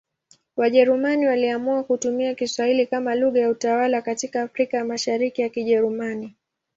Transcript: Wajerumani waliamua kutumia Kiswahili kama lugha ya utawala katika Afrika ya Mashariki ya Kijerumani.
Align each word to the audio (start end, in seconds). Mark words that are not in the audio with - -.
Wajerumani 0.55 1.27
waliamua 1.27 1.83
kutumia 1.83 2.35
Kiswahili 2.35 2.85
kama 2.87 3.15
lugha 3.15 3.39
ya 3.39 3.49
utawala 3.49 4.01
katika 4.01 4.41
Afrika 4.43 4.77
ya 4.77 4.85
Mashariki 4.85 5.41
ya 5.41 5.49
Kijerumani. 5.49 6.35